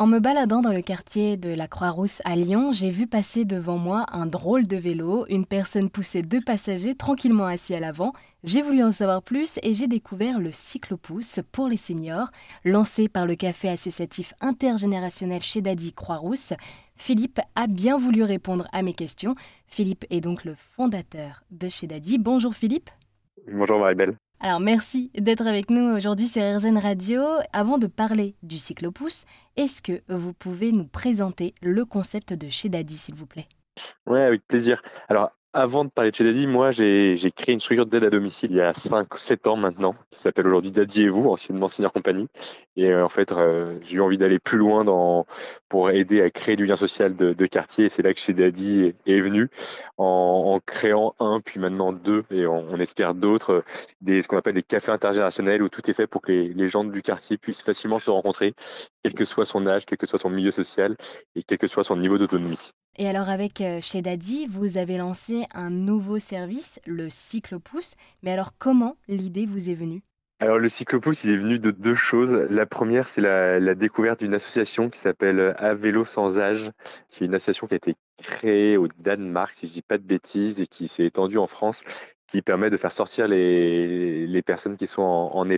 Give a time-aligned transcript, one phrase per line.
[0.00, 3.78] En me baladant dans le quartier de la Croix-Rousse à Lyon, j'ai vu passer devant
[3.78, 8.12] moi un drôle de vélo, une personne poussait deux passagers tranquillement assis à l'avant.
[8.42, 12.32] J'ai voulu en savoir plus et j'ai découvert le cyclopousse pour les seniors,
[12.64, 16.54] lancé par le café associatif intergénérationnel chez Daddy Croix-Rousse.
[16.96, 19.36] Philippe a bien voulu répondre à mes questions.
[19.68, 22.18] Philippe est donc le fondateur de chez Daddy.
[22.18, 22.90] Bonjour Philippe.
[23.46, 24.16] Bonjour Marie-Belle.
[24.44, 27.22] Alors merci d'être avec nous aujourd'hui sur RZN Radio.
[27.54, 29.24] Avant de parler du cyclopousse,
[29.56, 33.46] est-ce que vous pouvez nous présenter le concept de chez Daddy, s'il vous plaît?
[34.06, 34.82] Oui, avec plaisir.
[35.08, 38.50] Alors avant de parler de chez Daddy, moi, j'ai créé une structure d'aide à domicile
[38.50, 42.26] il y a 5-7 ans maintenant, qui s'appelle aujourd'hui Daddy et vous, anciennement Senior Compagnie.
[42.76, 45.26] Et euh, en fait, euh, j'ai eu envie d'aller plus loin dans,
[45.68, 47.84] pour aider à créer du lien social de, de quartier.
[47.84, 49.48] Et c'est là que chez Daddy est, venu,
[49.96, 53.64] en, en, créant un, puis maintenant deux, et on, on espère d'autres,
[54.00, 56.68] des, ce qu'on appelle des cafés intergénérationnels, où tout est fait pour que les, les
[56.68, 58.54] gens du quartier puissent facilement se rencontrer,
[59.04, 60.96] quel que soit son âge, quel que soit son milieu social,
[61.36, 62.72] et quel que soit son niveau d'autonomie.
[62.96, 67.94] Et alors avec euh, chez Daddy, vous avez lancé un nouveau service, le Cyclopousse.
[68.22, 70.02] Mais alors comment l'idée vous est venue?
[70.40, 72.32] Alors le cyclopousse, il est venu de deux choses.
[72.50, 76.70] La première, c'est la, découverte d'une association qui s'appelle À vélo sans âge,
[77.08, 80.02] qui est une association qui a été créée au Danemark, si je dis pas de
[80.02, 81.82] bêtises, et qui s'est étendue en France,
[82.26, 85.48] qui permet de faire sortir les, personnes qui sont en, en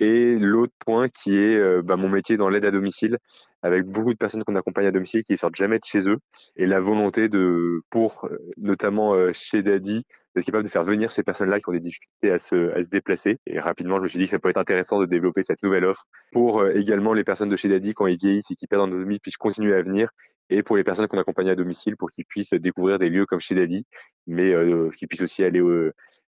[0.00, 3.18] et l'autre point qui est euh, bah, mon métier dans l'aide à domicile,
[3.62, 6.16] avec beaucoup de personnes qu'on accompagne à domicile qui sortent jamais de chez eux,
[6.56, 11.12] et la volonté de, pour euh, notamment euh, chez Daddy, d'être capable de faire venir
[11.12, 13.38] ces personnes-là qui ont des difficultés à se, à se déplacer.
[13.46, 15.84] Et rapidement, je me suis dit que ça pourrait être intéressant de développer cette nouvelle
[15.84, 18.88] offre pour également les personnes de chez Daddy quand ils vieillissent et qui perdent en
[18.88, 20.08] autonomie puissent continuer à venir
[20.50, 23.40] et pour les personnes qu'on accompagne à domicile pour qu'ils puissent découvrir des lieux comme
[23.40, 23.86] chez Daddy,
[24.26, 25.90] mais euh, qu'ils puissent aussi aller au,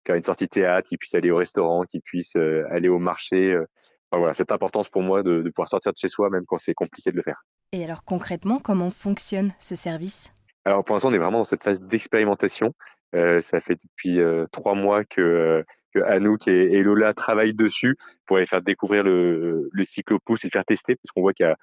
[0.08, 3.52] faire une sortie théâtre, qu'ils puissent aller au restaurant, qu'ils puissent euh, aller au marché.
[3.52, 3.66] Euh.
[4.10, 6.56] Enfin, voilà, cette importance pour moi de, de pouvoir sortir de chez soi, même quand
[6.56, 7.42] c'est compliqué de le faire.
[7.72, 10.32] Et alors concrètement, comment fonctionne ce service?
[10.64, 12.72] Alors pour l'instant, on est vraiment dans cette phase d'expérimentation.
[13.14, 15.62] Euh, ça fait depuis euh, trois mois que,
[15.94, 17.96] que Anouk et, et, Lola travaillent dessus
[18.26, 21.46] pour aller faire découvrir le, le cyclopousse et le faire tester, parce qu'on voit qu'il
[21.46, 21.56] y a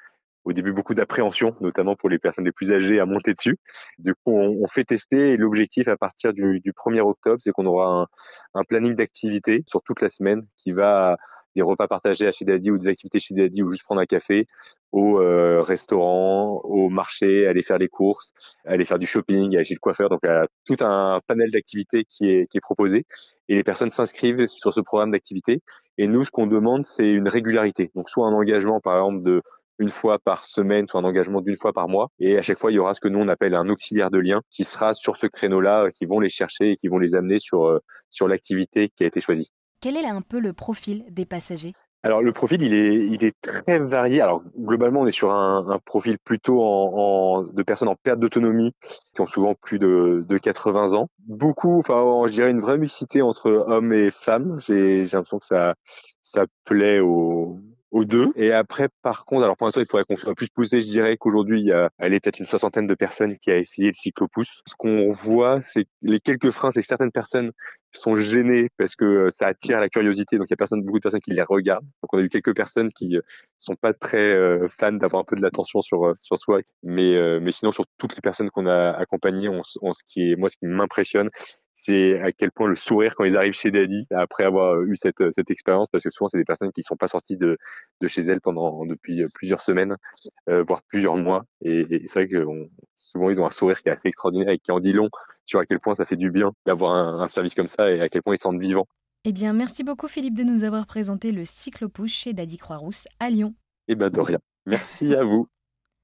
[0.45, 3.57] au début beaucoup d'appréhension, notamment pour les personnes les plus âgées à monter dessus.
[3.97, 7.51] Du coup, on, on fait tester et l'objectif à partir du, du 1er octobre, c'est
[7.51, 8.07] qu'on aura un,
[8.53, 11.17] un planning d'activité sur toute la semaine qui va
[11.56, 14.06] des repas partagés à chez Daddy ou des activités chez Daddy ou juste prendre un
[14.06, 14.45] café,
[14.91, 18.33] au euh, restaurant, au marché, aller faire les courses,
[18.66, 20.09] aller faire du shopping, aller chez le coiffeur.
[20.09, 23.06] Donc, il y a tout un panel d'activités qui est, qui est proposé
[23.47, 25.62] et les personnes s'inscrivent sur ce programme d'activité.
[25.97, 27.91] Et nous, ce qu'on demande, c'est une régularité.
[27.95, 29.41] Donc, soit un engagement, par exemple, de
[29.80, 32.09] une fois par semaine, soit un engagement d'une fois par mois.
[32.19, 34.19] Et à chaque fois, il y aura ce que nous, on appelle un auxiliaire de
[34.19, 37.16] lien qui sera sur ce créneau-là, euh, qui vont les chercher et qui vont les
[37.16, 39.52] amener sur, euh, sur l'activité qui a été choisie.
[39.81, 41.74] Quel est un peu le profil des passagers?
[42.06, 44.22] Alors le profil, il est, il est très varié.
[44.22, 48.19] Alors globalement, on est sur un, un profil plutôt en, en, de personnes en perte
[48.19, 48.74] d'autonomie
[49.16, 51.07] qui ont souvent plus de, de 80 ans.
[51.28, 54.59] Beaucoup, enfin, je dirais une vraie mixité entre hommes et femmes.
[54.59, 55.74] J'ai l'impression que ça,
[56.22, 57.59] ça plaît aux,
[57.95, 58.33] aux deux.
[58.35, 60.81] Et après, par contre, alors pour l'instant, il faudrait qu'on soit plus poussé.
[60.81, 63.57] Je dirais qu'aujourd'hui, il y a, elle est peut-être une soixantaine de personnes qui a
[63.57, 64.61] essayé le cyclopousse.
[64.67, 67.53] Ce qu'on voit, c'est les quelques freins, c'est que certaines personnes
[67.94, 70.38] sont gênées parce que ça attire la curiosité.
[70.38, 71.85] Donc, il y a personne, beaucoup de personnes qui les regardent.
[72.03, 73.17] Donc, on a eu quelques personnes qui
[73.57, 76.59] sont pas très euh, fans d'avoir un peu de l'attention sur, euh, sur soi.
[76.83, 80.31] Mais, euh, mais sinon, sur toutes les personnes qu'on a accompagnées, on, on, ce qui
[80.31, 81.29] est, moi, ce qui m'impressionne,
[81.75, 85.30] c'est à quel point le sourire quand ils arrivent chez Daddy après avoir eu cette,
[85.31, 87.58] cette expérience, parce que souvent c'est des personnes qui sont pas sorties de,
[88.02, 89.97] de chez elles pendant depuis plusieurs semaines,
[90.50, 93.81] euh, voire plusieurs mois, et, et c'est vrai que on, souvent ils ont un sourire
[93.81, 95.09] qui est assez extraordinaire et qui en dit long
[95.44, 98.02] sur à quel point ça fait du bien d'avoir un, un service comme ça et
[98.02, 98.88] à quel point ils se sentent vivants.
[99.25, 103.30] Eh bien, merci beaucoup Philippe de nous avoir présenté le cyclopouche chez Daddy Croix-Rousse à
[103.30, 103.53] Lyon.
[103.88, 104.40] Eh ben de rien.
[104.66, 105.47] Merci à vous.